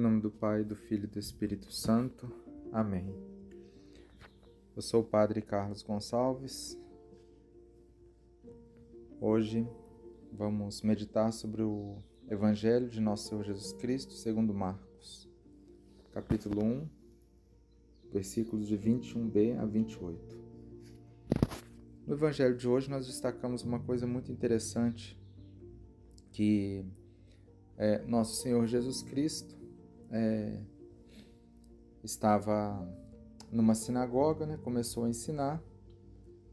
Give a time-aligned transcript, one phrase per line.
[0.00, 2.26] Em nome do Pai, do Filho e do Espírito Santo.
[2.72, 3.14] Amém.
[4.74, 6.74] Eu sou o Padre Carlos Gonçalves.
[9.20, 9.68] Hoje
[10.32, 11.98] vamos meditar sobre o
[12.30, 15.28] Evangelho de Nosso Senhor Jesus Cristo, segundo Marcos,
[16.12, 16.88] capítulo 1,
[18.10, 20.40] versículos de 21b a 28.
[22.06, 25.20] No Evangelho de hoje nós destacamos uma coisa muito interessante
[26.32, 26.86] que
[27.76, 29.59] é, Nosso Senhor Jesus Cristo
[30.10, 30.60] é,
[32.02, 32.86] estava
[33.50, 35.62] numa sinagoga, né, começou a ensinar,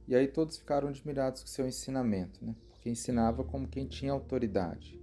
[0.07, 4.99] e aí todos ficaram admirados com seu ensinamento, né, porque ensinava como quem tinha autoridade.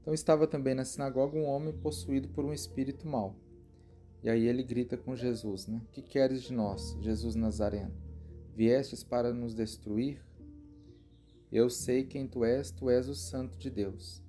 [0.00, 3.34] Então estava também na sinagoga um homem possuído por um espírito mau.
[4.22, 5.80] E aí ele grita com Jesus, né?
[5.92, 7.94] Que queres de nós, Jesus Nazareno?
[8.54, 10.24] Viestes para nos destruir?
[11.50, 14.22] Eu sei quem tu és, tu és o santo de Deus.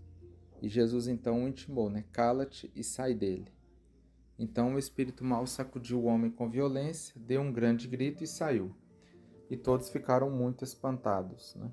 [0.62, 2.04] E Jesus então o intimou, né?
[2.12, 3.52] Cala-te e sai dele.
[4.40, 8.76] Então o espírito mau sacudiu o homem com violência, deu um grande grito e saiu.
[9.50, 11.72] E todos ficaram muito espantados, né?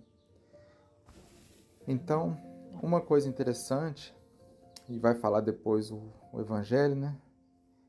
[1.86, 2.38] Então,
[2.82, 4.14] uma coisa interessante,
[4.88, 6.00] e vai falar depois o,
[6.32, 7.16] o Evangelho, né?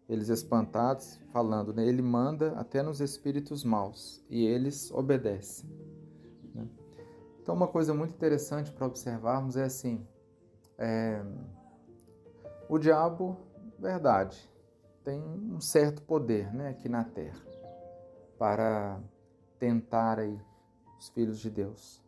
[0.08, 1.86] Eles espantados, falando, né?
[1.86, 5.70] Ele manda até nos espíritos maus e eles obedecem.
[6.54, 6.68] Né?
[7.42, 10.06] Então, uma coisa muito interessante para observarmos é assim:
[10.78, 11.24] é,
[12.68, 13.38] o diabo,
[13.80, 14.50] verdade,
[15.04, 17.46] tem um certo poder né, aqui na Terra
[18.38, 19.00] para
[19.60, 20.40] tentar aí
[21.00, 22.04] os filhos de Deus.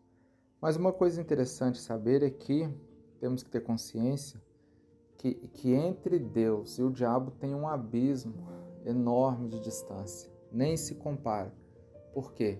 [0.59, 2.67] Mas uma coisa interessante saber é que
[3.19, 4.41] temos que ter consciência
[5.17, 8.33] que, que entre Deus e o diabo tem um abismo
[8.85, 11.53] enorme de distância, nem se compara.
[12.13, 12.59] Por quê?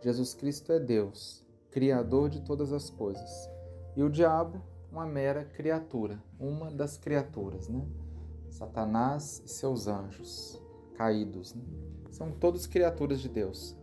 [0.00, 3.50] Jesus Cristo é Deus, Criador de todas as coisas,
[3.96, 7.86] e o diabo uma mera criatura, uma das criaturas, né?
[8.48, 10.60] Satanás e seus anjos
[10.94, 11.62] caídos, né?
[12.10, 13.76] são todos criaturas de Deus.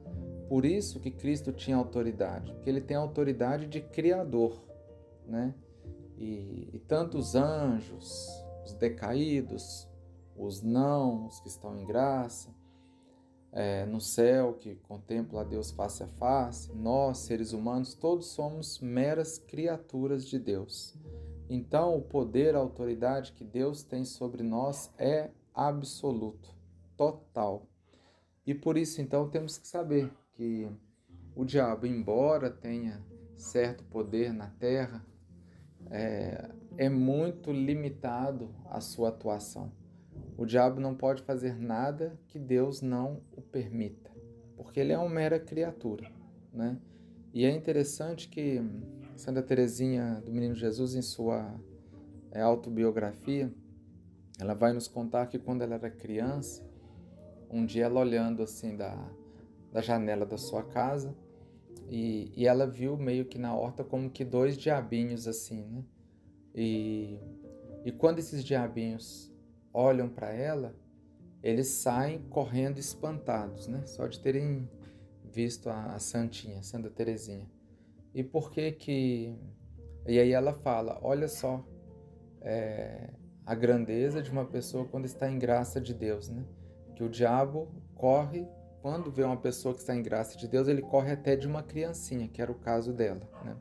[0.49, 4.61] Por isso que Cristo tinha autoridade, porque ele tem autoridade de criador,
[5.25, 5.55] né?
[6.17, 8.27] E, e tanto os anjos,
[8.63, 9.87] os decaídos,
[10.35, 12.53] os não, os que estão em graça,
[13.55, 18.79] é, no céu que contempla a Deus face a face, nós, seres humanos, todos somos
[18.81, 20.93] meras criaturas de Deus.
[21.49, 26.53] Então, o poder, a autoridade que Deus tem sobre nós é absoluto,
[26.97, 27.65] total.
[28.45, 30.69] E por isso, então, temos que saber que
[31.33, 33.01] o diabo, embora tenha
[33.37, 35.05] certo poder na terra,
[35.89, 39.71] é, é muito limitado a sua atuação.
[40.37, 44.11] O diabo não pode fazer nada que Deus não o permita,
[44.57, 46.11] porque ele é uma mera criatura,
[46.51, 46.77] né?
[47.33, 48.61] E é interessante que
[49.15, 51.53] Santa Teresinha do Menino Jesus, em sua
[52.31, 53.51] é, autobiografia,
[54.39, 56.65] ela vai nos contar que quando ela era criança,
[57.49, 58.95] um dia ela olhando assim da,
[59.71, 61.15] da janela da sua casa,
[61.89, 65.83] e, e ela viu meio que na horta como que dois diabinhos assim, né?
[66.53, 67.19] E,
[67.85, 69.34] e quando esses diabinhos
[69.75, 70.73] olham para ela,
[71.43, 73.85] eles saem correndo espantados, né?
[73.85, 74.69] Só de terem
[75.23, 77.45] visto a, a Santinha, Santa Teresinha.
[78.13, 79.35] E por que que...
[80.07, 81.63] E aí ela fala, olha só
[82.41, 83.09] é,
[83.45, 86.45] a grandeza de uma pessoa quando está em graça de Deus, né?
[86.95, 88.47] Que o diabo corre,
[88.81, 91.61] quando vê uma pessoa que está em graça de Deus, ele corre até de uma
[91.61, 93.55] criancinha, que era o caso dela, né?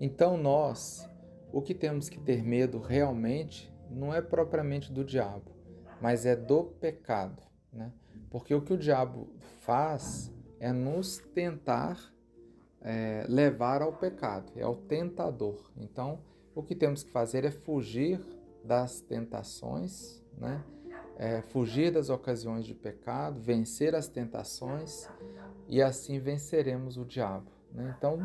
[0.00, 1.08] Então nós,
[1.52, 5.52] o que temos que ter medo realmente não é propriamente do diabo,
[6.00, 7.92] mas é do pecado, né?
[8.30, 9.28] Porque o que o diabo
[9.60, 12.12] faz é nos tentar
[12.80, 15.70] é, levar ao pecado, é o tentador.
[15.76, 16.20] Então,
[16.54, 18.20] o que temos que fazer é fugir
[18.64, 20.62] das tentações, né?
[21.16, 25.08] É, fugir das ocasiões de pecado, vencer as tentações
[25.68, 27.50] e assim venceremos o diabo.
[27.72, 27.94] Né?
[27.96, 28.18] Então,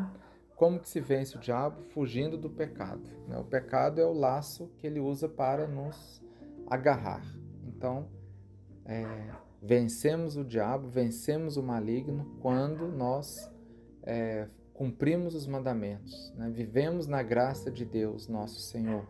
[0.60, 1.80] como que se vence o diabo?
[1.80, 3.08] Fugindo do pecado.
[3.26, 3.38] Né?
[3.38, 6.22] O pecado é o laço que ele usa para nos
[6.66, 7.24] agarrar.
[7.66, 8.06] Então,
[8.84, 9.06] é,
[9.62, 13.50] vencemos o diabo, vencemos o maligno quando nós
[14.02, 16.50] é, cumprimos os mandamentos, né?
[16.50, 19.08] vivemos na graça de Deus, nosso Senhor,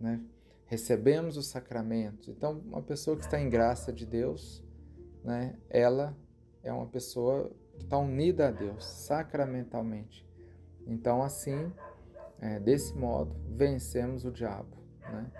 [0.00, 0.18] né?
[0.64, 2.26] recebemos os sacramentos.
[2.26, 4.64] Então, uma pessoa que está em graça de Deus,
[5.22, 5.58] né?
[5.68, 6.16] ela
[6.62, 10.29] é uma pessoa que está unida a Deus sacramentalmente.
[10.86, 11.72] Então, assim,
[12.40, 14.76] é, desse modo, vencemos o diabo.
[15.02, 15.30] Né?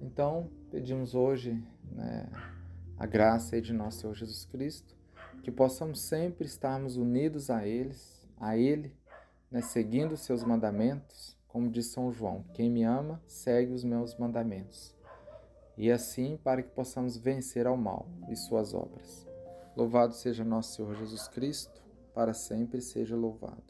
[0.00, 2.28] Então, pedimos hoje né,
[2.96, 4.96] a graça de nosso Senhor Jesus Cristo,
[5.42, 8.94] que possamos sempre estarmos unidos a eles, a Ele,
[9.50, 14.16] né, seguindo os seus mandamentos, como diz São João: quem me ama, segue os meus
[14.16, 14.94] mandamentos.
[15.76, 19.26] e assim para que possamos vencer ao mal e suas obras.
[19.76, 21.80] Louvado seja nosso Senhor Jesus Cristo,
[22.12, 23.62] para sempre seja louvado.